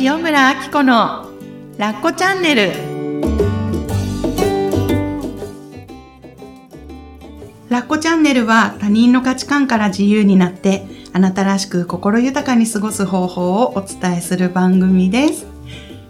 [0.00, 1.30] 塩村あき子の
[1.78, 2.72] ラッコチャンネル。
[7.68, 15.46] ラッコチャンネルは他人の価値観から自由になってあなたらしく心豊かに過ごす方法をお伝えする番組です。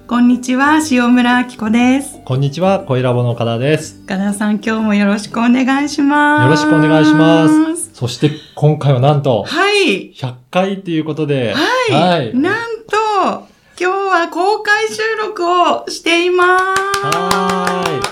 [0.06, 2.20] こんにちは塩村あき子です。
[2.24, 4.00] こんにちは、声ラボの岡田です。
[4.04, 6.44] 岡田さん今日もよろしくお願いします。
[6.44, 7.92] よろしくお願いします。
[7.92, 10.14] そして今回はなんと、はい。
[10.14, 11.52] 100回っていうことで、
[11.90, 12.34] はい、はい。
[12.34, 16.62] なんと今日は公開収録をしています
[17.02, 18.02] はーい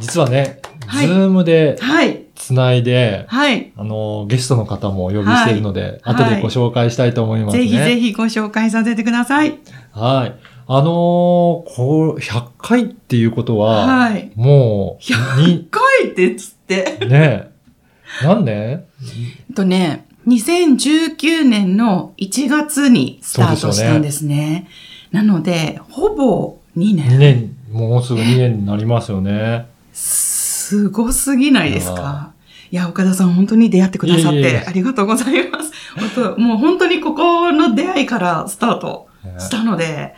[0.00, 7.62] 実はね、はいズームではいつないで、はいあの、ゲストの方もお呼びしているので、はい後でご紹介したいと思いますね。
[7.62, 9.58] ぜひぜひご紹介させてください。
[9.92, 10.34] はい。
[10.68, 14.32] あのーこう、100回っていうことは、はい。
[14.34, 16.98] もう、に、回ってつって。
[17.06, 17.50] ね、
[18.22, 18.84] 何年？
[19.48, 24.68] えっとね、2019年の1月にスタートしたんですね。
[25.12, 27.18] なので、ほぼ2 ?2 年。
[27.18, 29.66] 年、もうすぐ2年になりますよね。
[29.92, 32.32] すごすぎないですか？
[32.72, 35.72] いや、岡田さん本当に出会ってくださってありがとうございます。
[35.96, 39.06] 本当もう本当にここの出会いからスタート
[39.38, 40.14] したので、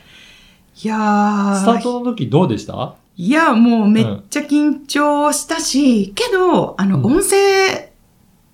[0.83, 1.55] いやー。
[1.61, 2.95] スタートの時どうでした？
[3.17, 7.91] いや、もうめっちゃ緊張したし、けど、あの、うん音声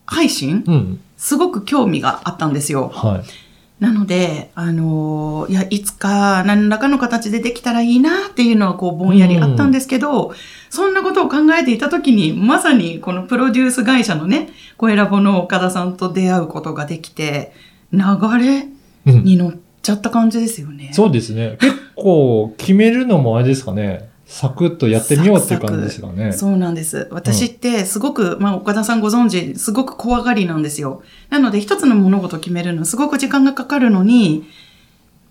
[0.07, 1.01] 配信、うん。
[1.25, 2.91] すごく興味があったんですよ。
[2.95, 3.83] はい。
[3.83, 10.35] なので、あのーいや、いつか何らかの形でできたらいいなっていうのはこうぼんやりあったんですけど、
[10.69, 17.55] そんなことを考えていた時に、まさにこのプロデュース会社のね、声ラボの岡田さんと出会うことができて、
[17.91, 18.01] 流
[18.39, 18.69] れ
[19.07, 19.25] うん。
[19.25, 20.91] に乗っちゃった感じですよね。
[20.93, 21.57] そうですね。
[21.59, 24.11] 結構決めるのもあれですかね。
[24.27, 26.33] サクッとやってみようっていう感じですかね。
[26.33, 27.09] そうなんです。
[27.11, 31.03] 私ってすごく、まあ岡田さんご存知、すごく怖がりなんですよ。
[31.31, 34.45] なので一つの物事を決めるのすごく時間がかかるのに、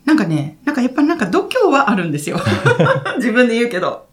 [0.05, 2.39] なんかね、なんかやっぱなんか度胸はあるんですよ。
[3.17, 4.05] 自分で言うけど。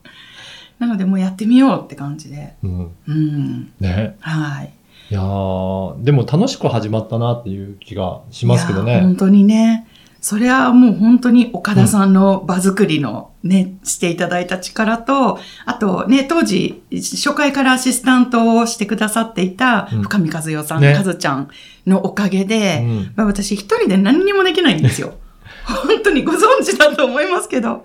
[0.78, 2.54] なのでもうやってみようって感じで。
[2.62, 2.91] うん。
[3.06, 3.72] うん。
[3.81, 4.16] ね。
[4.21, 4.72] はい。
[5.10, 9.00] いやー、でも楽しく始まったなっていう気がしますけどね。
[9.00, 9.87] 本当にね。
[10.20, 21.48] それはもう本当に岡田さんの場作りのね、していただいた力と、あとね、当時、初回からアシスタントをしてくださっていたうん深見和代さん、ね和ちゃん
[21.86, 25.14] のおかげで、うんまあ私一人で何にもできないんですよ。
[25.64, 27.82] 本当にご存知だと思いますけど。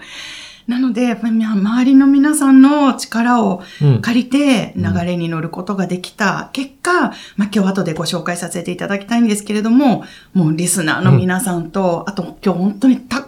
[0.68, 4.02] なので、周りの皆さんの力をうん。
[4.02, 13.28] 借りてうん流れに乗ることができた結果、まあ、今日後でご紹介させていただきたいんですけれども、もうリスナーの皆さんと、あと今日本当にた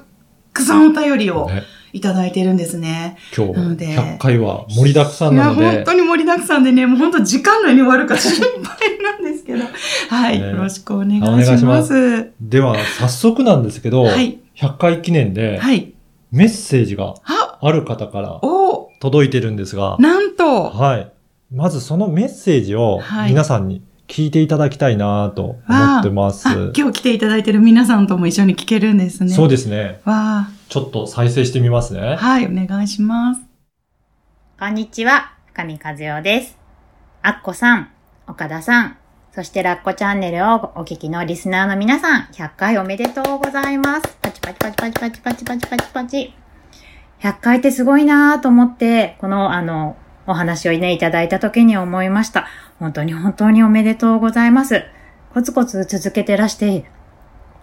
[0.53, 3.17] くさんお便りをねいただいてるんですね。
[3.35, 9.63] 今日なので100回は盛りだくさんいや、なので本当、に盛りだくさんでね、もう本当時間内に終わるか心配なんですけど。
[10.09, 11.77] はい、ねよろしくお願いしま。
[11.77, 15.93] ますでは早速なんですけど、はい、100回記念ではい。
[16.31, 21.11] メッセージがあ、ある方からお届いてるんですが、なんと、はい。
[21.53, 26.47] まずそのメッセージをはい皆さんに聞いていただきたいなと思ってます。
[26.47, 29.29] あ、今日来ていただいてる皆さんとも一緒に聞けるんですね。
[29.29, 30.01] そうでですね。
[30.05, 32.15] わちょっと再生してみますあ、ね。
[32.15, 33.41] はい、お願いします。
[34.59, 36.57] こんにちは、深見和代です。
[37.21, 37.89] アッコさん、
[38.27, 38.97] 岡田さん、
[39.37, 44.17] そしてラッコチャンネルをお聞きのリスナーの皆さん、100回おめでとうございます。
[44.19, 46.33] パチパチパチパチパチパチパチパチパチ。
[47.19, 49.95] 100回ってすごいなぁと思って、この、あの、
[50.25, 52.47] お話をね、いただいた時に思いました。
[52.79, 54.85] 本当に本当におめでとうございます。
[55.35, 56.85] コツコツ続けてらして、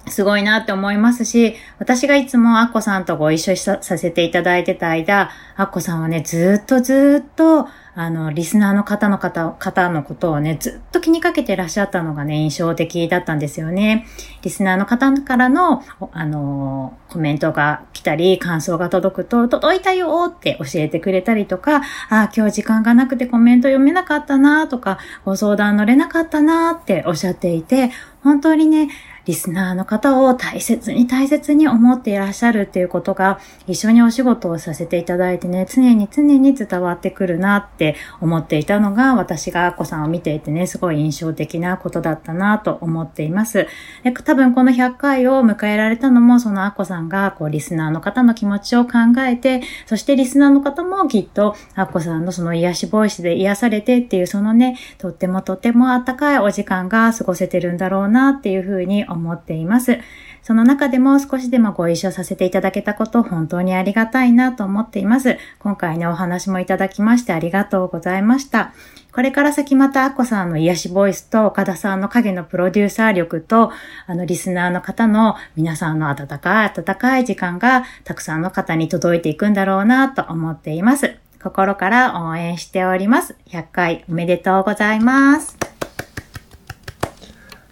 [0.06, 14.06] すごいなって思いますし、私がいつもアッコさんとご一緒させていただいてた間、アッコさんはね、ずっとずっと、あの、リスナーの方の方、方のことをね、ずっと気にかけてらっしゃったのがね、印象的だったんですよね。
[14.42, 15.82] リスナーの方からの、
[16.12, 27.90] あの、コメントが来たり、感想が届くと、届いたよって教えてくれたりとか、ああ、今日時間がなくてコメント読めなかったなとか、ご相談乗れなかったなっておっしゃっていて、
[28.24, 28.88] 本当にね、
[29.26, 43.66] リスナーの方を大切に大切に思っていらっしゃるっていうことが、一緒にお仕事をさせていただいてね、常に常に伝わってくるなって思っていたのが、私がアッコさんを見ていてね、すごい印象的なことだったなと思っています。
[44.02, 59.98] で多分この100回を迎えられたのも、そのアッコさんが、こう、リスナーの方の気持ちを考えて、そしてリスナーの方もきっと、アッコさんのその癒しボイスで癒されてっていう、そのね、とってもとってもあったかいお時間が過ごせてるんだろうなっていうふうに思っています。
[60.42, 65.38] その中でも少しでもご一緒させていただけたこと本当にありがたいなと思っています。
[65.58, 68.72] 今回ね、お話もいただきましてありがとうございました。
[69.12, 73.70] これから先またアッコさんの癒しボイスと岡田さんの影のプロデューサー力と、
[74.06, 81.16] あのリスナーの方の皆さんの温かい温かい時間がたくさんの方に届いていくんだろうなと思っています。
[81.42, 83.36] 心から応援しております。
[83.48, 85.56] 100回おめでとうございます。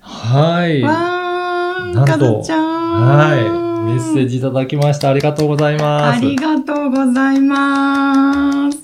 [0.00, 1.31] はい。
[1.92, 3.16] なんとずちゃん。
[3.16, 3.62] はい。
[3.82, 5.10] メッセージいただきました。
[5.10, 6.18] ありがとうございます。
[6.18, 8.78] ありがとうございます。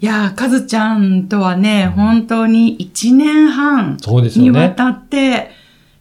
[0.00, 4.50] いやー、かずちゃんとはね、本当に1年半そうですよね。
[4.50, 5.50] にわたって、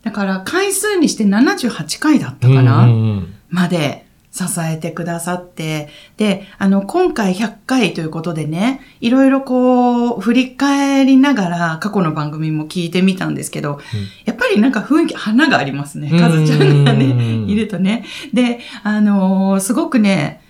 [0.03, 4.06] だから回数にして78回だったかな、うんうんうんまで
[4.37, 13.79] 支えてくださって、で、あの、今回100回ということでね、いろいろこう、振り返りながら過去の番組も聞いてみたんですけど、
[14.25, 16.09] やっぱりなんか雰囲気、花がありますね。
[16.11, 18.05] かずちゃんがね、うんいるとね。
[18.33, 20.41] で、あのーすごくね、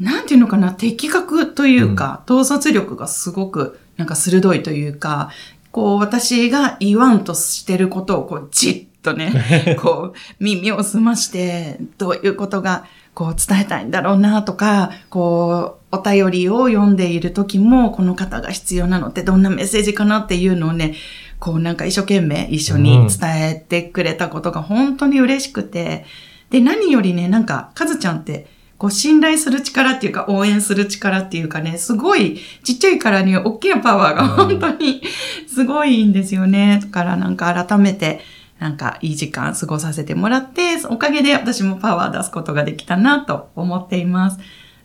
[0.00, 5.30] なんていうのかな、的確というか、統率力がすごくなんか鋭いというか、
[5.72, 12.84] こう私が言わんとしてることをこうじっとね、 こう耳を澄まして、どういうことが
[13.14, 20.94] こう伝えたいんだろうなとか、こうお便りを読んでいる時もこの方が必要なのってどんなメッセージかなっていうのをね、
[21.38, 26.04] こうなんか一生懸命一緒に伝えてくれたことが本当に嬉しくて、
[26.50, 35.00] で、何よりね、なんか、かずちゃんって、こう、信頼する力っていうか、応援する力っていうかね、すごい、ちっちゃいからに大きなパワーがうん本当に
[35.46, 36.80] すごいんですよね。
[36.82, 38.20] だからなんか改めて、
[38.60, 44.38] なんかいい時間過ごさせてもらって、おかげで私もパワー出すことができたなと思っています。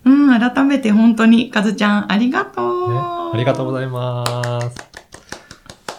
[0.06, 2.94] うん、改めて本当に、かずちゃん、ありがとう。
[2.94, 4.78] ねありがとうございます。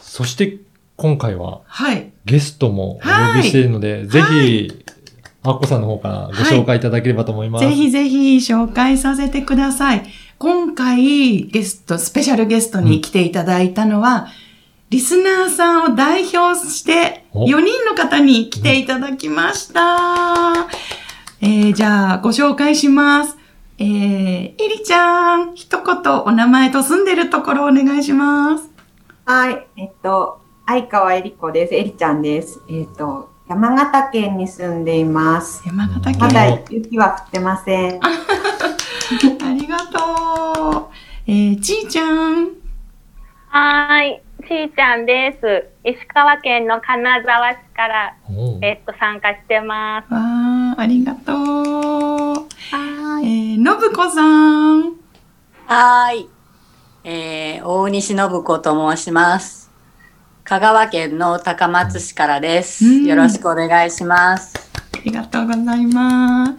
[0.00, 0.58] そして、
[0.96, 2.12] 今回ははい。
[2.25, 4.84] ゲストもお呼びしているので、ぜひ、
[5.43, 7.64] アッコさんの方からご紹介いただければと思います。
[7.67, 10.02] ぜひぜひ紹介させてください。
[10.38, 14.28] 今回ゲスト、スペシャルゲストに来ていただいたのは、
[14.88, 20.68] リスナーさんを代表してお4人の方に来ていただきました。
[21.40, 23.36] えー、じゃあご紹介します。
[23.78, 28.70] えー、エリちゃん、一言お名前と住んでるところお願いします。
[29.24, 31.74] はい、えっと、相川えり子です。
[31.74, 32.60] えりちゃんです。
[32.70, 35.62] えっと、山形県に住んでいます。
[35.66, 36.18] 山形県。
[36.20, 37.98] まだ雪は降ってません。
[38.06, 38.08] あ
[39.52, 40.86] りがとう。
[41.26, 42.50] えー、ちーちゃん。
[43.48, 45.69] はーい、ちーちゃんです。
[45.82, 48.16] 石川県の金沢市から、
[48.62, 50.14] えっと、参加してます。
[50.14, 51.37] わー、ありがとう。
[52.37, 54.93] はえー、のぶこさん。
[55.66, 56.28] はーい。
[57.02, 59.69] えー、大西信子と申します。
[60.44, 62.84] 香川県の高松市からです。
[62.84, 64.54] うんよろしくお願いします。
[64.94, 66.52] ありがとうございます。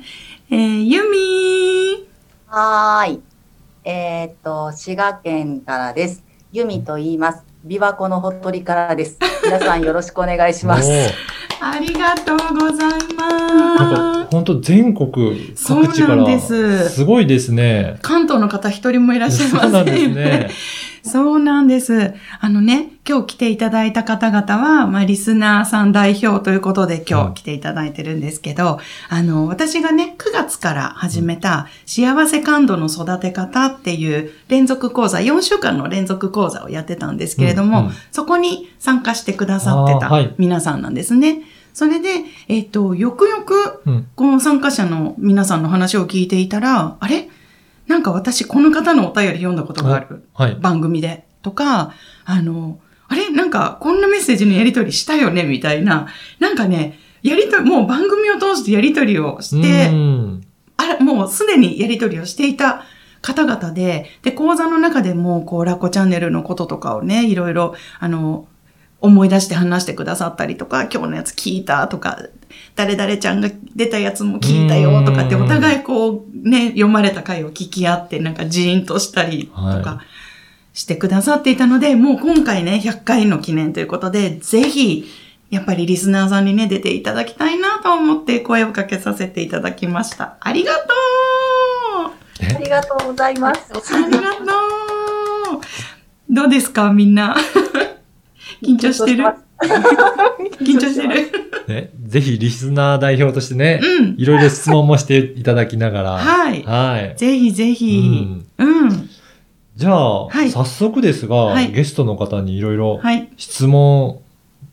[0.49, 2.05] えー、ゆみ
[2.47, 3.21] はーい。
[3.85, 6.21] えーっと、滋賀県からです。
[6.51, 7.46] 由美と言います。
[7.65, 9.17] 琵琶湖のほとりからです。
[9.43, 10.89] 皆さんよろしくお願いします。
[11.59, 18.01] ありがとうございなんまか、本当全国各地から、そうなんですすごいですねす。。
[18.03, 20.49] 関東の方一人もいらっしゃいませんそうなんですね。
[21.07, 22.13] そうなんです。
[22.39, 41.43] あのね、今日来ていただいた方々は、まあ、リスナーさん代表ということで今日来ていただいてるんですけど、あの、私がね、9月から始めた幸せ感度の育て方っていう連続講座、4週間の連続講座をやってたんですけれども、うんうんそこに参加してくださってた皆さんなんですね。
[41.73, 44.07] それで、えっ、と、よくよくうん。
[44.15, 47.29] この参加者の皆さんの話を聞いていたら、あれ？
[47.87, 50.27] なんか私この方のお便り読んだことがある？
[50.33, 50.55] はい。
[50.55, 51.93] 番組でとか、
[52.25, 53.29] あの、あれ？
[53.29, 55.43] なんかこんなメッセージのやり取りしたよね？
[55.43, 56.07] みたいな。
[56.39, 60.43] なんかね、やりとり、もう番組を通してやり取りをしうて、ん
[60.77, 62.83] あれ、もうすでにやり取りをしていた
[63.21, 68.47] 方々で、で、講座の中でも、こう、ラッコチャンネルのこととかをね、いろいろ、あの、
[68.99, 72.19] 思い出して話してくださったりとか、今日のやつ聞いたとか、
[72.75, 80.01] 誰々ちゃんが出たやつも聞いたよとかって、うんお互いこう、ね、読まれた回を聞き合って、なんかジーンとしたりとはか
[80.73, 85.05] してくださっていたので、もう今回ね、100回の記念ということで、ぜひ、
[85.49, 90.37] やっぱりリスナーさんにね、出ていただきたいなと思って声をかけさせていただきました。
[90.41, 93.61] ありがとうありがとうございます。
[93.73, 94.43] ありがと
[95.57, 95.61] う
[96.29, 97.35] どうですかみんな？
[98.61, 99.23] 緊張してる？
[100.59, 101.31] 緊張してる？
[101.67, 104.15] ね、ぜひリスナー代表としてね、うん。
[104.17, 106.11] いろいろ質問もしていただきながら。
[106.11, 107.17] はいはい。
[107.17, 108.27] ぜひぜひ。
[108.57, 109.09] うん。
[109.75, 113.29] じゃあ、はい早速ですが、はいゲストの方にいろいろはい。
[113.37, 114.19] 質問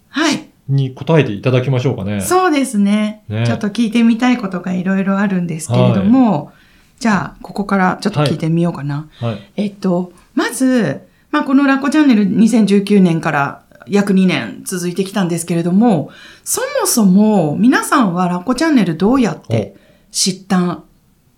[0.09, 0.49] はい。
[0.69, 2.21] に答えていただきましょうかね。
[2.21, 6.53] そうですねねちょっと聞いてみたいことがいろいろあるんですけれども、
[7.01, 9.09] じゃあ、ここからちょっと聞いてみようかな。
[9.21, 9.51] はい。
[9.57, 16.11] えっと、まず、まあ、このラッコチャンネル2019年から約2年続いてきたんですけれども、
[16.45, 19.77] そもそも皆さんはラッコチャンネルどうやって
[20.11, 20.85] 知ったん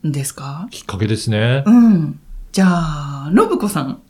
[0.04, 0.68] ですか？
[0.70, 1.62] きっかけですね。
[1.66, 2.20] うん。
[2.52, 4.00] じゃあ、信子さん。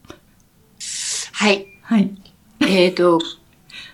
[1.33, 1.67] はい。
[1.83, 2.15] はい。
[2.61, 3.19] えっ、と、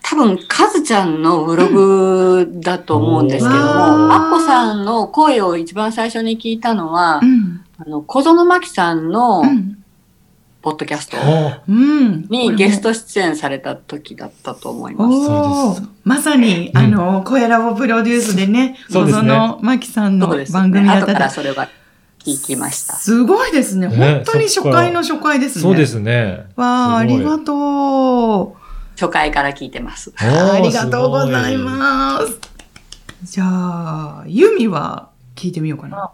[0.03, 7.65] 多分、かずちゃんのブログだと思うんですけども、うんッコさんの声を一番最初に聞いたのは、うん。
[7.79, 9.82] あの、小園真希さんのうん。
[10.63, 11.17] ポッドキャスト。
[11.69, 15.83] にゲスト出演された時だったと思います。
[16.05, 21.31] まさに、うんあの、声ラボプロデュースでね、小園真希さんのそうです、番組や後からってた。
[21.31, 21.69] それは
[22.21, 22.95] 聞きました。
[22.95, 23.89] すごいですね。
[23.89, 25.63] ね本当に初回の初回ですね。
[25.63, 26.47] そうですね。
[26.55, 28.63] わあ、ありがとう。
[28.95, 30.13] 初回から聞いてます。
[30.17, 32.39] ありがとうございます。
[33.25, 36.13] じゃあ、ユミは聞いてみようかな。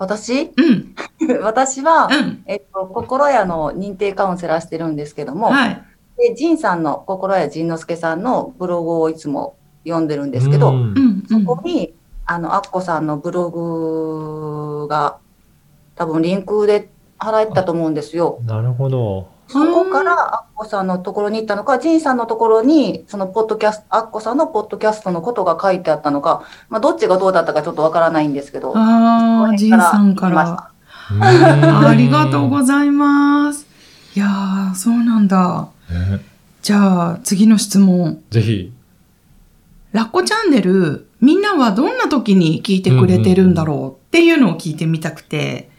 [0.00, 0.50] 私？
[0.56, 0.94] うん、
[1.44, 2.42] 私は、うん。
[2.46, 5.82] えっと、心屋の認定カウンセラーしてるんですけども、はい。
[6.16, 11.44] で、ジンさんの、心屋仁之助さんのブログをいつも読んでるんですけど、うんそん。
[11.44, 15.18] こに、あの、アッコさんのブログが、
[15.96, 18.38] 多分リンクで貼られてたと思うんですよ。
[18.46, 19.28] なるほど。
[19.50, 30.40] そこからアッコさんのところに行ったのか、ジンさんのところに、そのポッドキャスト、アッコさんのポッドキャストのことが書いてあったのか、まあ、どっちがどうだったかちょっとわからないんですけど、ああ、ジンさんから。
[30.42, 30.70] あ
[31.88, 33.66] ありがとうございます。
[34.14, 35.68] いやー、そうなんだ。
[35.90, 36.20] ね
[36.62, 38.22] じゃあ、次の質問。
[38.30, 38.72] ぜひ。
[39.92, 45.70] ラッコチャンネル、みんなはどんな時に聞いてくれてるんだろうっていうのを聞いてみたくて、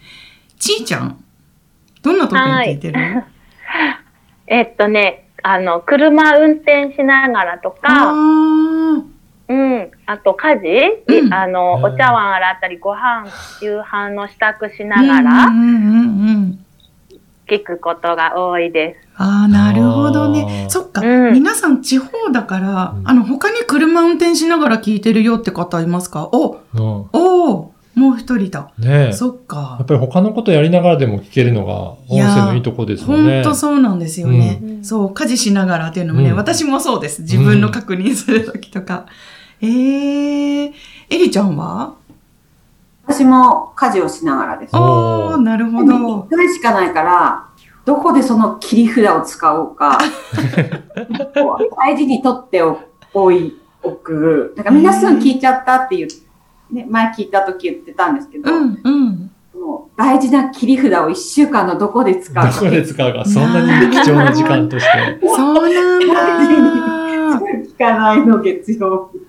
[0.60, 1.24] ちーちゃん、
[2.02, 3.24] どんな時に聞いてる、
[4.52, 9.02] えっとね、あの、車運転しながらとあか、ー。
[9.48, 11.34] うん、あと家事、うん。
[11.34, 11.86] あの、うん。
[11.86, 13.28] お茶碗洗ったり、ご飯、
[13.62, 16.66] 夕飯の支度しながらうんうんうんうん。
[17.48, 19.08] 聞くことが多いです。
[19.18, 20.66] ああ、なるほどあね。
[20.68, 20.70] ー。
[20.70, 21.34] そっか、うん。
[21.34, 23.08] 皆さん地方だから、うん。
[23.08, 26.30] あの、他に車運転しながら聞いてるよって方いますか？
[26.34, 26.82] お、うん。
[27.14, 28.72] おおもう一人だ。
[28.80, 29.06] ねえ。
[29.08, 29.86] やそっかっ。
[29.86, 31.74] ぱり他のことやりながらでも聞けるのが
[32.08, 33.44] 音声のいいとこですもんね。
[33.44, 34.60] ほんとそうなんですよね。
[34.62, 37.22] うんそう、家事しながらっていうのもね、うん私もそうです。
[37.24, 39.06] 自分の確認するときとか。
[39.62, 40.74] えー、
[41.10, 41.94] エリちゃんは？
[43.06, 44.76] 私も家事をしながらです。
[44.76, 46.24] おーああ、なるほ一ど。
[46.36, 47.48] 回しかないから、
[47.86, 50.00] どこでその切り札を使おうか、
[51.78, 52.80] 大事に取ってお
[53.14, 54.54] おいおく。
[54.56, 56.08] なんかみんなすぐ聞いちゃったっていう、
[56.72, 59.32] ね、前聞いた時言ってたんですけど、うん、うん。
[59.54, 62.52] もう大事な切り札を一週間のどこで使うか。
[62.52, 65.20] どこで使うか、そんなに貴重な時間として。
[65.28, 67.42] そうなんだ。
[67.42, 69.20] 聞かないの月曜日。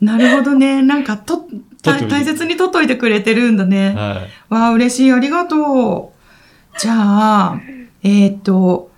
[0.00, 0.82] なるほどね。
[0.82, 1.46] なんか、と、
[1.82, 3.94] 大切に取っといてくれてるんだね。
[3.96, 4.54] はい。
[4.54, 5.12] わあ、嬉しい。
[5.12, 6.78] ありがとう。
[6.78, 7.60] じゃあ、
[8.02, 8.90] えっ、と、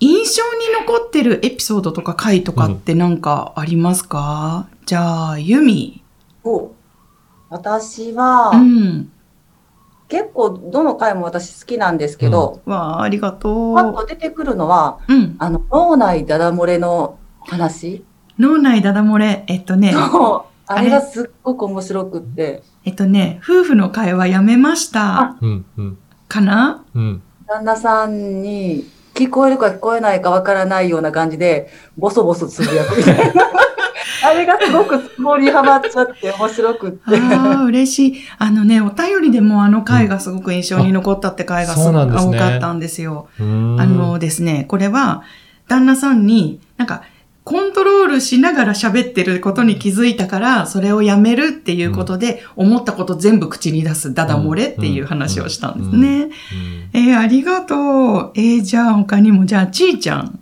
[0.00, 6.02] 印象に残ってるエピソードとか回とかってなんかありますか、じゃあ、ユミ。
[6.44, 6.72] お
[7.48, 9.12] 私は、うん。
[10.08, 15.14] 結構どの回も私好きなんですけど、わあ、ありがパッとと出てくるのは、う。
[15.14, 15.36] うん。
[15.38, 18.04] あの、脳内ダダ漏れの話。
[18.38, 19.44] 脳内ダダ漏れ。
[19.48, 19.94] えっとね、
[20.68, 20.90] あれ？
[20.90, 25.36] がすっごく面白くって、えっとね、夫婦の会話やめました。
[25.40, 25.98] うん、うん、
[26.28, 26.84] かな？
[26.94, 27.22] うん。
[27.46, 28.84] 旦那さんに
[29.14, 33.50] 聞こえるか聞こえないかわからないような感じで、ボソボソつぶやくみたいな。
[34.24, 37.00] あれがすごくツボにはまっちゃって面白くって。
[37.34, 38.22] ああ、嬉しい。
[38.38, 43.28] あのね、お便りでもあの回がすごく印象に残ったって回がすあそうごくなんですね多かったんですよ。
[43.38, 45.22] あの、ですね、これは、
[45.68, 47.02] 旦那さんに、なんか、
[47.44, 56.24] コントロールしながら喋ってることに気づいたから、それをやめるっていうことで、思ったこと全部口に出すダダ漏れっていう話をしたんですね。
[56.24, 56.30] うん
[56.92, 58.32] えーありがとう。
[58.34, 60.40] えーじゃあ他にも、じゃあ、ちーちゃん。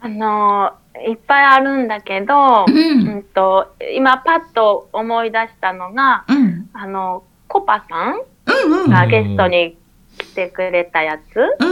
[0.00, 0.72] あの
[1.06, 2.70] いっぱいあるんだけど、う。
[2.70, 6.70] うんんと、今パッと思い出したのが、うん。
[6.72, 8.22] あの、コパさん
[8.66, 8.90] うんうん。
[8.90, 9.76] がゲストに
[10.18, 11.20] 来てくれたやうん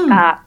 [0.07, 0.43] つが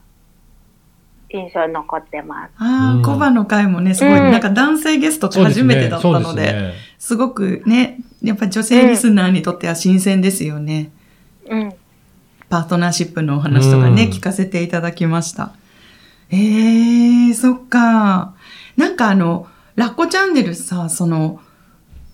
[1.31, 2.51] 印象に残ってます。
[2.57, 10.91] ああ、うんコバの回もね、すごい、うんなんか男性ゲストって初めてだったので、ですねすごくね、やっぱ女性リスナーにとっては新鮮ですよね。
[11.47, 11.73] うん。
[12.49, 15.51] パートナーシップのお話とかね、うん聞かせていただきました。
[16.31, 18.33] えー、そっか。
[18.79, 21.41] なんかあの、ラッコチャンネルさ、その、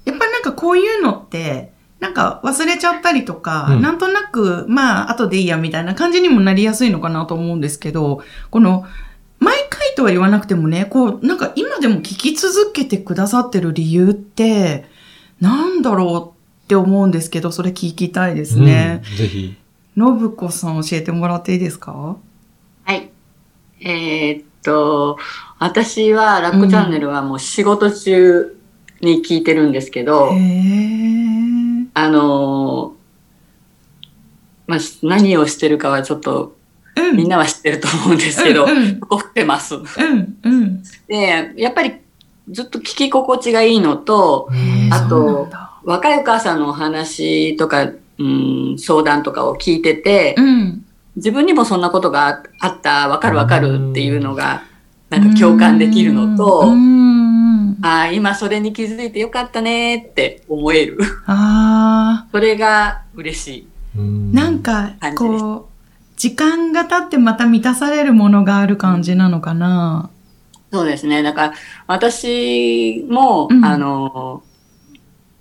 [0.03, 8.85] やっぱりなんかこういうのって、なんか忘れちゃったりとか、うんなんとなく、まあ、後でいいやみたいな感じにもなりやすいのかなと思うんですけど、この、
[9.39, 14.85] 毎回とは言わなくてもね、こう、なんか今でも聞き続けてくださってる理由って、
[15.39, 19.03] なんだろうって思うんですけど、それ聞きたいですね。
[19.11, 19.55] うんぜひ。
[19.97, 22.17] 信子さん教えてもらっていいですか？
[22.83, 23.09] はい。
[23.81, 25.17] えーっと、
[25.59, 28.57] 私はラッコチャンネルはもう仕事中
[29.01, 31.87] に聞いてるんですけど、へー。
[31.93, 32.95] あのー
[34.67, 36.55] まあ、し何をしてるかはちょっと
[36.97, 37.17] うん。
[37.17, 39.75] みんなは知ってると思うんですけど、うんうんここ振ってます。
[39.75, 40.83] うん、うん。
[41.07, 41.95] で、やっぱり
[42.49, 44.49] ずっと聞き心地がいいのと、
[44.91, 45.49] あと
[45.83, 50.84] 若いお母さんのお話とか、うん、相談とかを聞いてて、うん。
[51.15, 54.63] 自分にもそんなことがああった、わかるわかるっていうのが、
[55.09, 57.77] なんか共感できるのと、うん。
[57.81, 60.99] ああ、今それに気づいてよかったねって思える。
[61.27, 63.67] あそれが嬉しい。
[64.33, 70.09] なんかこう、時間が経ってまた満たされるものがある感じなのかな。
[70.71, 71.23] そうですね。
[71.23, 71.53] だから、
[71.87, 74.43] 私も、うんあの、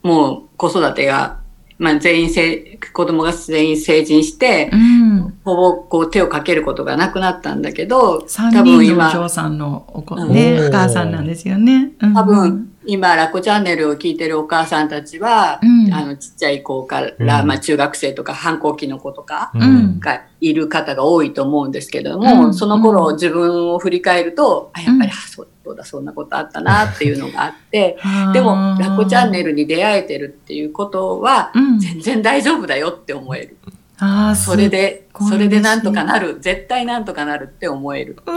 [0.03, 1.39] もう子育てが、
[1.85, 5.39] まあ全員せ、子供が全員成人してう、ん。
[5.45, 10.33] ほぼこう手をかけることがなくなったんだけど、三多分今、嬢さんのお子うん。
[10.33, 11.93] ね、お母さんなんですよね。
[12.01, 12.15] うん。
[12.15, 15.93] 多分、今、ラッコチャンネルを聞いてるお母さんたちは、うん。
[15.93, 17.47] あの、ちっちゃい子から、うん。
[17.47, 20.01] まあ中学生とか反抗期の子とか、うん。
[20.01, 22.55] がいる方が多いと思うんですけれども、うん。
[22.55, 27.97] その頃自分を振り返ると、あやっぱり、そうそうだ、そんなことあったなっていうのがあって、
[28.35, 31.79] でも、ラッコチャンネルに出会えてるっていうことは、うん。
[31.79, 33.57] 全然大丈夫だよって思える。
[33.99, 36.39] ああ、それで、それでなんとかなる。
[36.41, 38.17] 絶対なんとかなるって思える。
[38.17, 38.33] だか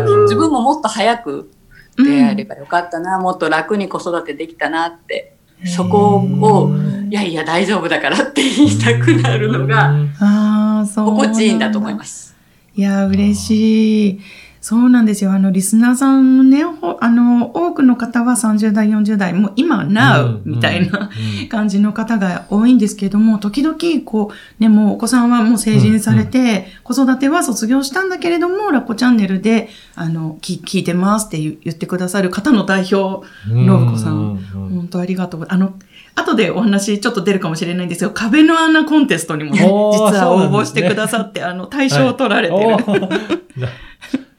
[0.24, 1.50] 自分ももっと早く
[1.96, 6.74] うん出会えればよかったな、もっと楽に子育てできたなって、そこを、
[7.08, 11.06] いやいや大丈夫だからって言いたくなるのが、ああ、そう。
[11.06, 12.34] 心地いいんだと思います。
[12.76, 14.20] いや、嬉しい。
[14.64, 15.30] そうなんですよ。
[15.30, 21.10] あの、リスナーさんのね、ほあの、多くの方は30代、40代、もう今、now、みたいな
[21.50, 34.38] 感じの方が多いんですけども、時々、こう、ね、もうお子さんはもう成人されて、子育ては卒業したんだけれども、ラッコチャンネルで、あの、き聞いてますって言言ってくださる方の代表、信子さん。
[34.50, 35.46] 本当ありがとう。
[35.46, 35.74] あの、
[36.14, 42.60] 後でお話ちょっと出るかもしれないんですけど、壁の穴コンテストにもね、実は応募してくださって、あの、大賞を取られてる。
[42.66, 43.28] おー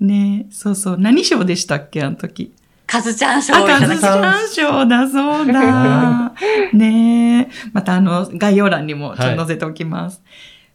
[0.00, 0.98] ねそうそう。
[0.98, 2.52] 何賞でしたっけあの時？
[2.86, 6.32] カズちゃん賞あ、をいたカズちだきまゃん賞だそうだ。
[6.72, 10.22] ねまたあの、概要欄にもちょっと載せておきます。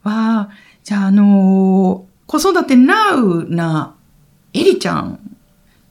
[0.03, 0.49] わあ、
[0.83, 3.95] じゃああのー子育てナウな
[4.53, 5.19] エリちゃん。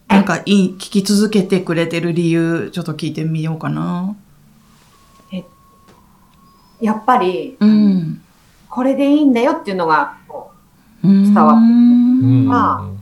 [0.07, 4.14] なんかいい、聞き続けてくれてる理由、ちょっと聞いてみようかな。
[6.81, 8.23] やっぱり、うん。
[8.71, 10.53] これでいいんだよっていうのが、こ
[11.03, 12.29] 伝わってる。
[12.49, 12.98] まう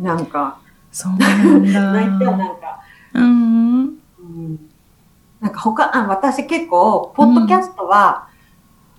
[0.00, 0.58] なんか、
[0.90, 1.92] そうなんだ。
[1.92, 2.80] 泣いてはなんか、
[3.14, 3.80] うん。
[3.82, 4.70] うん
[5.40, 8.28] なんか他、あ私結構、ポッドキャストは、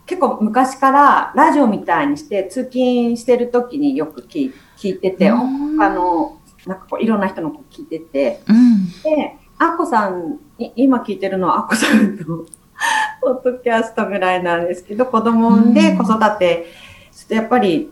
[0.08, 8.88] 結構昔からラジオみたいにして、通勤してる時によく聞い聞いてて、うん他の、なんかこう、いろんな人の子聞いてて、うん。
[9.04, 12.46] で、アッコさん、い今聞いてるのはアッコさんの
[13.22, 16.66] ポッドキャストぐらいなんですけど、子供産んでうん子育て、
[17.12, 17.92] ちょっとやっぱり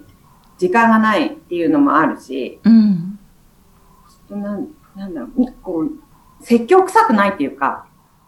[0.59, 3.17] 時間がないっていうのもあるし、うん。
[4.29, 5.91] なんなんだろう、こう、
[6.41, 7.85] 説教臭くないっていうか、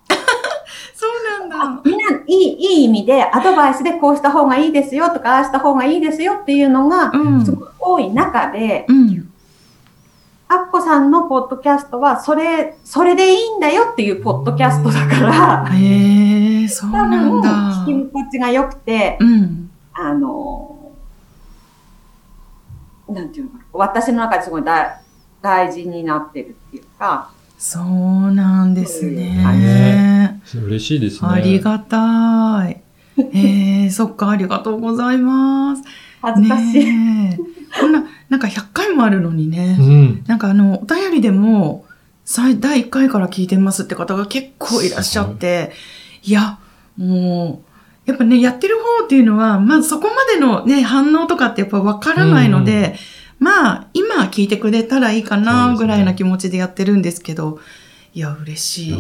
[0.96, 1.06] そ
[1.38, 1.82] うなんだ。
[1.84, 7.46] みんないい、いい意味でアドバイスでこうした方がいいですよとか、ああした方がいいですよっていうのがうん。
[7.46, 9.28] すごく多い中で、うん。
[10.48, 17.50] アッコさんのポッドキャストは、それ、それでいいんだよっていうポッドキャストだから、へえ、そう多なん分、だ。
[17.86, 19.70] 聞き心地が良くて、うん。
[19.94, 20.71] あの、
[23.14, 25.02] なんていうのかな、私の中ですごい大
[25.42, 30.42] 大事になってるっていうか、そうなんですそうね。
[30.66, 31.30] 嬉しいですね。
[31.30, 32.82] ありがたい。
[33.34, 35.84] えー、そっか、ありがとうございます。
[36.22, 37.38] 恥ずかしい。
[37.80, 39.78] こんな、なんか100回もあるのにね。
[39.80, 40.24] うん。
[40.26, 41.86] なんかあの、お便りでも、
[42.26, 45.72] 最第1回から聞いてますって方が結構いらっしゃって、
[46.24, 46.58] いや、
[46.98, 47.71] もう、
[48.06, 52.96] やっぱね、やってる方っていうのは、まあそこまでのね、反応とかってやっぱわからないので、
[53.40, 57.60] まあ、今聞いてくれたらいいかな、ぐらいな気持ちでやってるんですけど、
[58.14, 58.96] いや、嬉しいで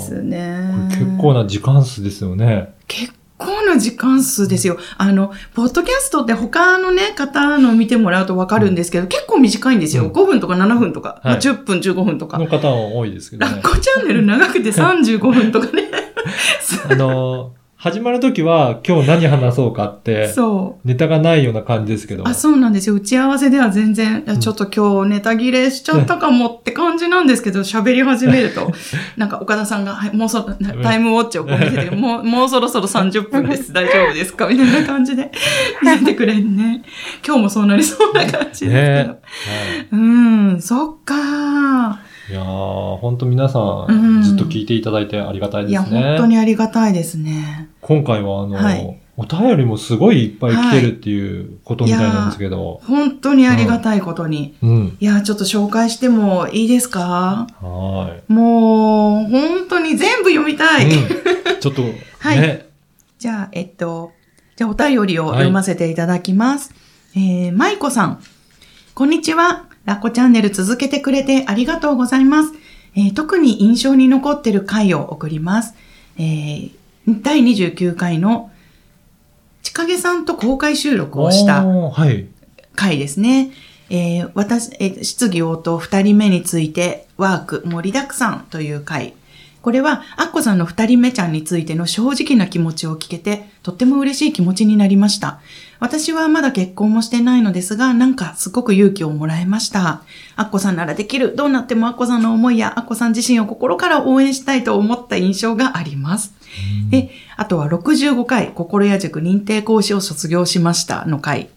[0.00, 0.88] すこね。
[0.90, 2.74] れ結構な時間数ですよね。
[2.88, 4.78] 結構な時間数ですよ。
[4.96, 10.04] あの、ポッドキャストって他のね、方の見てもらうとわかるんですけど、結構短いんですよ。
[10.04, 12.38] うん5分とか7分とか、まあはい10分15分とか。
[12.38, 13.68] の方も多いですけどねラッ。
[13.70, 15.90] コチャンネル長くて35分とかね。
[16.88, 20.86] あの、始まるときは今日何話そうかって、そう。
[20.86, 22.28] ネタがないような感じですけど。
[22.28, 22.94] あ、そうなんですよ。
[22.94, 28.70] 打ち合わせでは全然、ちょっと今日ネタ切れしちゃったかもって感じなんですけど、喋り始めると、
[29.18, 33.72] なんか岡田さんが、はい、もうそ、タイムウォッチをこう見せて、 もう、もうそろそろ30分です。
[33.74, 34.46] 大丈夫ですか？
[34.46, 35.32] みたいな感じで
[35.82, 36.84] 見せてくれるね。
[37.26, 38.70] 今日もそうなりそうな感じですけど。
[38.70, 39.16] ねはい
[39.90, 42.11] うん、そっかー。
[42.30, 46.02] いやー、本当皆さうんん、ずっと聞いていただいてありがたいいや、ですね。
[46.02, 47.68] 本当にありがたいですね。
[47.80, 52.80] 今回はあの、はいお便りもすごいいっぱい来てるっていうことみたいなんですけど。
[52.86, 54.54] 本当にありがたいことに。
[54.62, 54.96] うん。
[55.00, 57.46] いや、ちょっと紹介してもいいですか？
[57.60, 60.88] はもう、本当に全部読みたい。
[60.88, 60.96] い。
[60.98, 61.08] うん。
[61.60, 61.82] ちょっと、
[62.20, 62.66] はいね。
[63.18, 64.12] じゃあ、えっと、
[64.56, 66.72] じゃあお便りを読ませていただきます。
[67.14, 68.18] えー、舞子さん。
[68.94, 69.66] こんにちは。
[69.84, 72.52] ラッコチャンネル続けてくれてありがとうございます。
[72.94, 75.74] えー特に印象に残ってる回を送ります。
[76.18, 76.70] えー
[77.06, 78.52] 第29回の、
[79.64, 81.64] ちかげさんと公開収録をした。
[82.76, 83.50] 回ですね。
[83.90, 89.14] えー私、えー質疑応答二人目についてワーク盛りだくさんという回。
[89.62, 95.40] これは、アッコさんの二人目ちゃんについての正直な気持ちを聞けて、とっても嬉しい気持ちになりました。
[95.82, 100.02] 私はまだ結婚もしてないのですが、なんかすごく勇気をもらいました。
[100.36, 101.34] アッコさんならできる。
[101.34, 106.34] どうなってもアッコさんの思いやアッコさん自身を心から応援したいと思った印象があります。
[106.88, 111.48] で、あとは65回、心や塾認定講師を卒業しましたの回。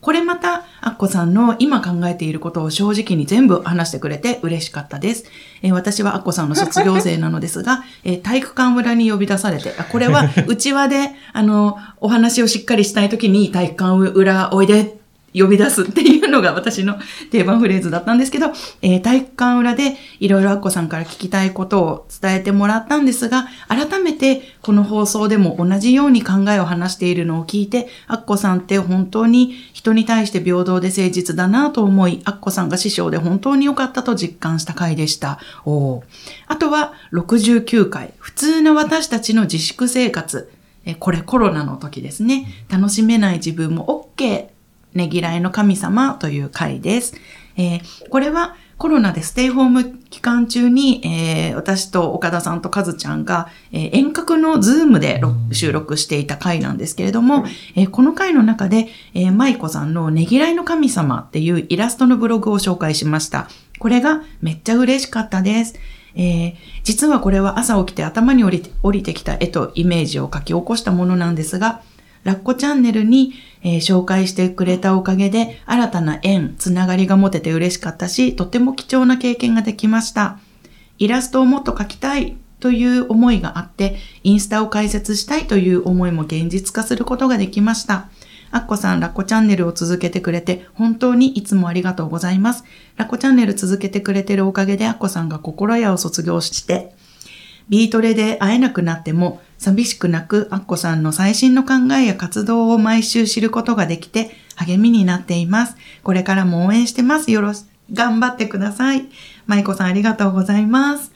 [0.00, 5.24] これまた、アッコさんの今考えていることを正直に全部話してくれて嬉しかったです。
[5.62, 14.99] えー私はアッコさんの卒業生なのですが、 えー体育館裏に呼び出されて、あこれは内輪で、あの、お話をしっかりしたいときに体育館裏おいで
[15.34, 16.98] 呼び出すっていうのが私の
[17.30, 18.48] 定番フレーズだったんですけど、
[18.82, 35.38] えー体育館裏でいろいろアッコさんから聞きたいことを伝えてもらったんですが、改めてこの放送でも同じように考えを話しているのを聞いて、アッコさんって本当に人に対して平等で誠実だなと思い、アッコさんが師匠で本当に良かったと実感した回でした。
[35.64, 36.02] お
[36.46, 40.50] あとは69回、普通の私たちの自粛生活。
[40.98, 42.46] これコロナの時ですね。
[42.68, 44.49] 楽しめない自分も OK。
[44.94, 47.14] ねぎらいの神様という回です。
[47.56, 57.44] えーこれはコロナでステイホーム期間中に、えー私と岡田さんとカズちゃんが、えー遠隔のズームで録収録していた回なんですけれども、
[57.76, 63.48] えーこの回の中で、えー、舞子さんのねぎらいの神様っていうイラストのブログを紹介しました。
[63.78, 65.74] これがめっちゃ嬉しかったです。
[66.14, 71.82] えー実はこれは朝起きて頭に降りて降りてきた絵とイメージを書き起こしたものなんですが、
[72.24, 80.38] ラッコチャンネルに、えー紹介してくれたおかげで新たな縁、つながりが持てて嬉しかったし、とても貴重な経験ができました。
[80.98, 88.08] イラストをもっと描きたいという思いがあって、インスタを開設したいという思いも現実化することができました。
[88.52, 92.64] アッコさん、ラッコチャンネルを続けてくれて、本当にいつもありがとうございます。
[92.96, 96.94] ラッコチャンネル続けてくれてるおかげで、アッコさんが心屋を卒業して、
[97.68, 105.76] ビートレで会えなくなっても、寂しくなく、アッコさんの最新の考えや活動を毎週知ることができて、励みになっています。
[106.02, 107.30] これからも応援してます。
[107.30, 109.10] よろし、頑張ってください。
[109.46, 111.12] 舞子さんありがとうございます。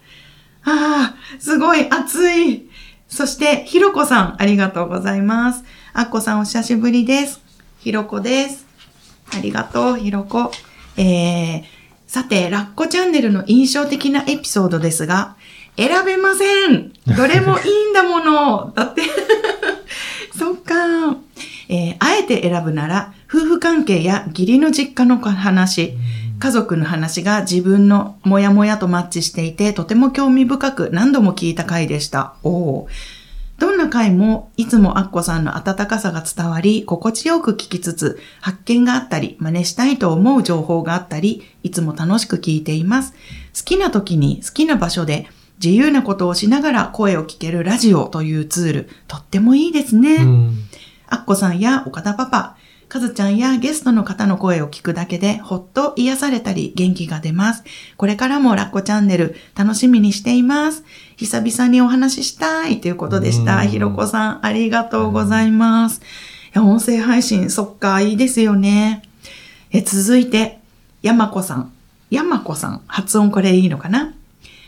[0.62, 2.68] ああ、すごい熱い。
[3.08, 5.64] そして、ひろこさん、ありがとうございます。
[5.94, 7.40] あっこさん、お久しぶりです。
[7.78, 8.66] ひろこです。
[9.34, 10.52] ありがとう、ひろこ。
[10.98, 11.62] えー、
[12.06, 15.36] さて、ラッコチャンネルの印象的なエピソードですが、
[15.76, 19.02] 選べません どれもいいんだものだって。
[20.36, 21.16] そっか。
[21.68, 25.94] えーあえて選ぶなら、夫婦関係や義理の実家の話、
[26.38, 32.34] 家族の話が自分のモヤモヤとマッチしていて、とても興味深く何度も聞いた回でした。
[32.42, 32.88] おー
[33.58, 43.12] どんな回もいつもアッコさんの温かさが伝わり、心地よく聞きつつ、発見があったり、真似したいと思う情報があったり、いつも楽しく聞いています。
[43.56, 45.28] 好きな時に好きな場所で
[45.64, 50.16] 自由なことをしながら声を聞けるラジオというツール、とってもいいですね。
[50.16, 50.58] うん。
[51.06, 52.56] アッコさんや岡田パパ、
[52.90, 57.64] カズちゃんやゲストの方の声を聞くだけでほっと癒されたり元気が出ます。
[57.96, 60.84] これからもラッコチャンネル楽しみにしています。
[61.16, 63.62] 久々にお話ししたいということでした。
[63.62, 66.02] うんひろこさんありがとうございます。
[66.54, 69.02] 音声配信、そっか、いいですよね。
[69.70, 70.60] え続いて、
[71.00, 71.72] やまこさん。
[72.10, 72.82] やまこさん。
[72.86, 74.14] 発音これいいのかな？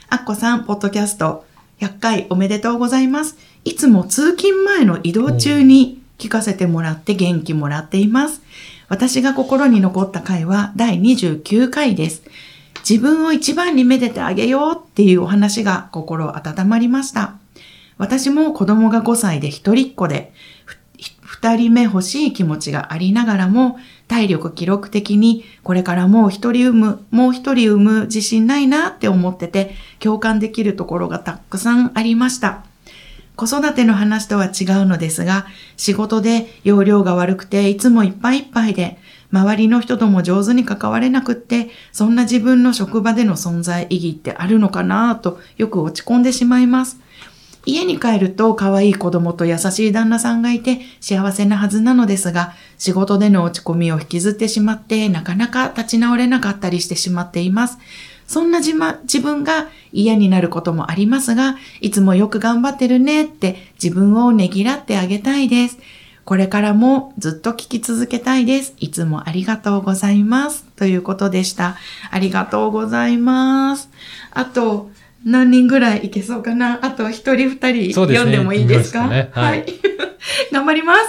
[0.09, 1.45] あっこさん、ポッドキャスト、
[1.81, 3.37] 100回おめでとうございます。
[3.65, 8.41] いつも通勤前の移動中に聞かせてもらって元気もらっています。
[8.89, 12.23] 私が心に残った回は第29回です。
[12.89, 17.35] 自分を一番にめでてあげようっていうお話が心温まりました。
[17.99, 20.33] 私も子供が5歳で一人っ子で、
[21.47, 23.79] 二人目欲しい気持ちがありながらも、
[24.09, 32.65] 体力記録的にこれからもう一人産む、もう一人産む自信ないなって思ってて、共感できるところがたくさんありました。
[33.37, 38.99] 子育ての話とは違うのですが、仕事で容量が悪くていつもいっぱいいっぱいで、
[39.31, 46.99] 周りの人とも上手に関われなくって、そんな自分の職場での存在意義ってあるのかなとよく落ち込んでしまいます。
[47.67, 57.79] 家に帰ると可愛い子供と優しい旦那さんがいて幸せなはずなのですが、仕事での落ち込みを引きずってしまってなかなか立ち直れなかったりしてしまっています。
[58.27, 65.79] そんな自,、ま、自分が嫌になることもありますが、いつもよく頑張ってるねって自分をねぎらってあげたいです。
[66.25, 68.75] これからもずっと聞き続けたいです。
[68.79, 70.65] いつもありがとうございます。
[70.75, 71.77] ということでした。
[72.11, 73.89] ありがとうございます。
[74.33, 74.91] あと、
[75.27, 76.79] 何人ぐらいいけそうかな？
[76.83, 79.05] あと一人二人読んでもいいですか？
[79.05, 79.67] いいですかねはい
[80.53, 81.01] 頑張ります。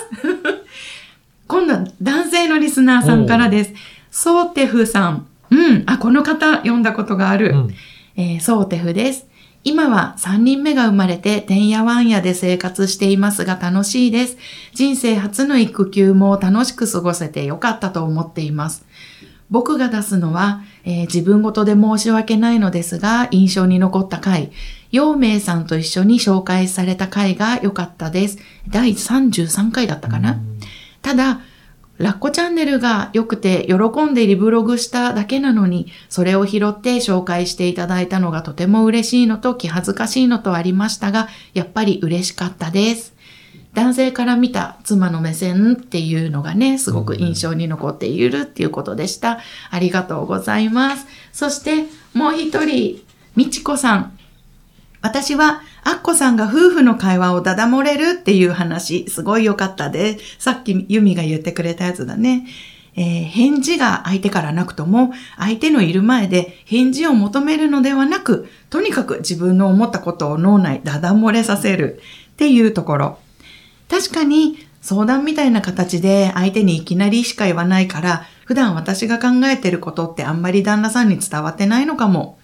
[1.48, 3.74] 今度は男性のリスナーさんからです。
[4.12, 5.28] ソーテフさん。
[5.50, 5.84] うん。
[5.86, 7.52] あ、この方読んだことがある。
[7.52, 7.74] うん
[8.18, 9.28] えーソーテフです。
[9.64, 14.38] 今は3人目が生まれて、てんやわんやで生活していますが楽しいです。
[14.74, 18.86] 人生初の育休も楽しく過ごせてよかったと思っています。
[19.50, 24.52] 僕が出すのは、えー自分ごとで申し訳ないのですが、印象に残った回、
[24.90, 28.38] 陽明さんと一緒に紹介された回が良かったです。
[28.70, 30.40] 第33回だったかな。
[31.02, 31.42] ただ、
[31.98, 43.17] ラッコチャンネルが良くて喜んでリブログしただけなのに、それを拾って紹介していただいたのがとても嬉しいのと気恥ずかしいのとありましたが、やっぱり嬉しかったです。
[43.78, 49.38] 男性から見た妻の目線っていうのがね、すごく印象に残っているっていうことでした。
[49.70, 51.06] ありがとうございます。
[51.32, 51.86] そして、
[52.16, 54.18] もう一人、みちこさん。
[55.04, 60.18] 私は、アッコさんが夫婦の会話をダダ漏れるっていう話、すごい良かったで。
[60.40, 62.48] さっきユミが言ってくれたやつだね。
[62.96, 73.20] えー返事が相手からなくとも、相手のいる前で返事を求めるのではなく、とにかく自分の思ったことを脳内ダダ漏れさせるっていうところ。
[73.90, 82.38] 確かに相談みたいな形で相手にいきなりしか言わないから、普段私が考えてることってあんまり旦那さんに伝わってないのかも。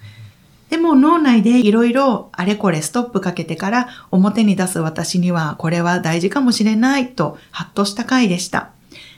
[0.70, 8.72] でも脳内でいろいろあれこれストップかけてから表に出す私にはこれは大事かもしれないとハッとした回でした。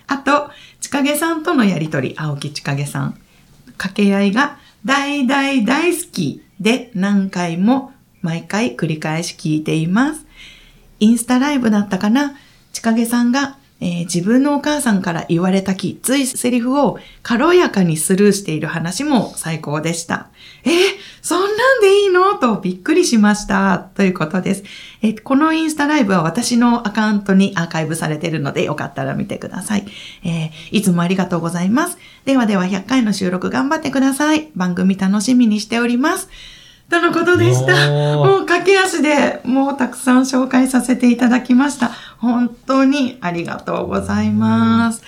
[0.07, 0.49] あと、
[0.81, 3.17] ちかげさんとのやりとり、青木ちかげさん。
[3.77, 10.24] 掛け合いが大大大好きで何回も毎回繰り返し聞いています。
[10.99, 12.35] インスタライブだったかな？
[12.73, 20.29] ちかげさんが、えー自分のお母さんから言われたきっついセリフを軽やかにスルーしている話も最高でした。
[20.63, 20.73] えー
[21.21, 22.35] そんなんでいいの？
[22.35, 23.79] とびっくりしました。
[23.95, 24.63] ということです。
[25.01, 29.85] えーこのインスタライブは私のアカウントにアーカイブされているのでよかったら見てください。
[30.23, 31.97] えーいつもありがとうございます。
[32.25, 34.49] ではでは100回の収録頑張ってください。
[34.55, 36.29] 番組楽しみにしております。
[36.87, 37.89] とのことでした。
[37.89, 41.91] もう駆け足でもうたくさん紹介させていただきました。
[42.17, 45.01] 本当にありがとうございます。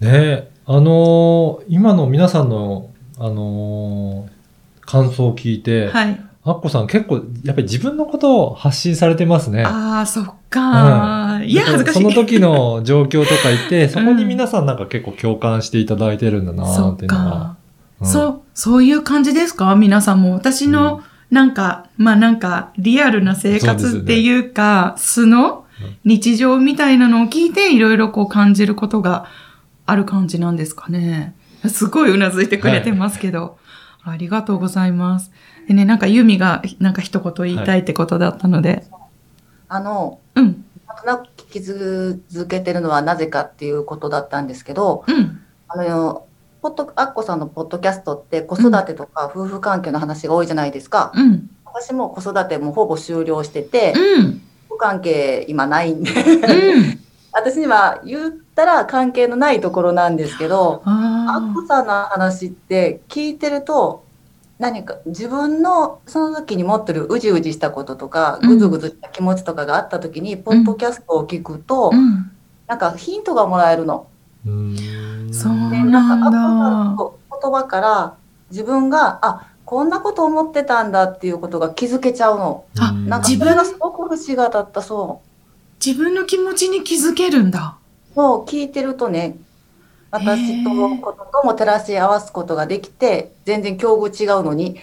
[0.00, 4.40] ねえ、あのー今の皆さんの、あのー
[4.86, 6.20] 感想を聞いて、はい。
[6.42, 9.62] アッコさん結構、やっぱり自分のことを発信されてますね。
[9.62, 12.02] ああ、そっか、うんいや、恥ずかしい。
[12.02, 17.56] その時の状況とか言って、 そこに皆さんなんか結構共感していただいてるんだなそってっいうのが
[18.02, 19.76] そう、そういう感じですか？
[19.76, 20.32] 皆さんも。
[20.32, 25.64] 私の、なんか、まあなんか、リアルな生活っていうか、素の
[26.04, 29.26] 日常みたいなのを聞いて、いろいろこう感じることが
[29.86, 31.34] ある感じなんですかね。
[31.68, 33.58] すごいうなずいてくれてますけど。
[34.02, 35.30] ありがとうございます。
[35.68, 38.84] でね、なんかユミが、なんか一言言いたいってことだったので。
[39.68, 46.26] あの、うん、なんとなく聞き続けてるのはなぜかっていうことだったんですけど、うん、あの、
[46.62, 51.12] ポッド、アッコさんのポッドキャストって子育てとか夫婦関係の話が多いじゃないですか。
[51.14, 57.00] うん、私も子育てもほぼ終了してて、うん、夫婦関係今ないんで、うん。
[57.32, 64.04] 私には言ったら関係のないところなんですけど、アッあコさんの話って聞いてると、
[64.58, 72.30] 何か自分のその時に持ってるうじうじしたこととか、うんぐずぐずした気持ちとかがあった時に、ポッドキャストを聞くと、あ、うん。
[72.66, 74.06] なんかヒントがもらえるの。
[74.44, 74.76] うーん
[75.42, 76.38] そうでなんかアッコさんだ。
[76.94, 78.16] の言葉から
[78.50, 82.64] 自分が、あ、こんなこと思ってたんだっていうことが気づけちゃうの。
[82.78, 85.28] あうんなんか自分がすごく不思議だった、そう。
[85.84, 87.76] 自分の気持ちに気づけるんだ。
[88.14, 89.36] そう、聞いてるとね、
[90.10, 94.76] 私とのこととも照らし合わすことができて、全然境遇違うのに、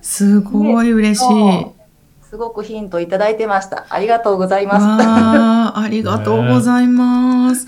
[0.00, 1.66] すごい嬉しい。
[2.30, 3.86] すごくヒントいただいてました。
[3.90, 4.86] ありがとうございます。
[4.86, 7.66] ありがとうございます。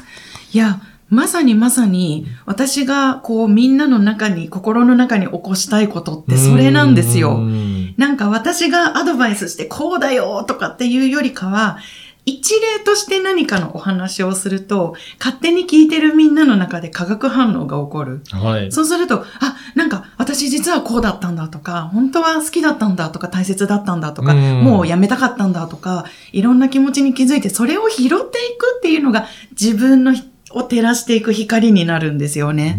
[0.53, 0.81] いや、
[1.13, 7.35] まさにまさに、私がこうみんなの中に、心の中に起こしたいことってそれなんですうよ。
[7.35, 11.77] んなんか私がアドバイスしてこうだよとかっていうよりかは、
[12.25, 18.23] 一例として何かのお話をすると、勝手に聞いてるみんなの中で化学反応が起こる。
[18.31, 18.73] はい。
[18.73, 30.23] そうすると、あ、なんか私実はこうだったんだとか、本当は好きだったんだとか大切だったんだとか、うんもうやめたかったんだとか、いろんな気持ちに気づいて、それを拾っていくっていうのが自分のひ
[30.55, 32.79] を照らしていく光になるんですよね。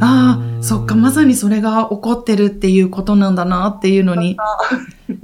[0.00, 4.36] ああ、そっか、まさにそれが起こってるっていうことなんだなっていうのに、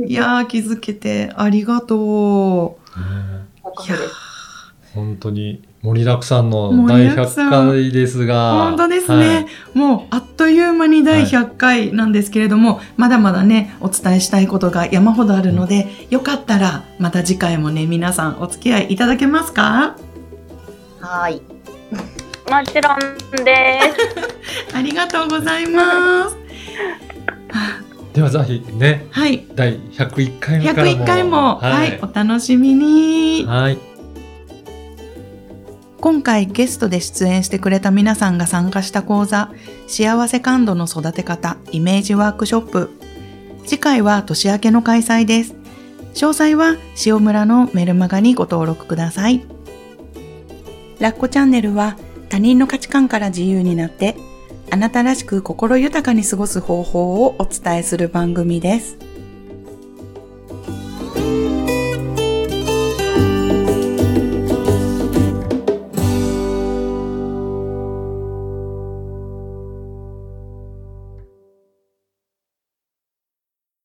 [0.07, 2.99] いやー気づけてありがとう。
[3.87, 3.99] いやー
[4.95, 8.65] 本当に盛りだくさんの盛第りだくさん100回ですが。
[8.65, 19.97] 本当ですね、もうあっという間に第100回なんですけれども、まだまだね、お伝えしたいことが山ほどあるので、よかったらまた次回もね、皆さんお付き合いいただけますか？
[21.01, 21.43] はい。
[22.51, 23.81] もちろんで
[24.71, 24.77] す。
[24.77, 26.37] ありがとうございます。
[28.13, 29.45] ではぜひね、はい。
[29.55, 30.91] 第101回目からも。
[30.91, 33.45] 101回も、はい、お楽しみに。
[33.45, 33.79] はい。
[36.01, 39.51] 今回ゲストで出演してくれた皆さんが参加した講座、
[39.87, 42.91] 幸せ感度の育て方イメージワークショップ。
[43.65, 45.55] 次回は年明けの開催です。
[46.15, 49.47] 詳細は塩村のメルマガにご登録ください。
[51.01, 51.97] ラッコチャンネルは
[52.29, 54.17] 他人の価値観から自由になって、
[54.71, 58.97] あなたらしく心豊かに過ごす方法をお伝えする番組です。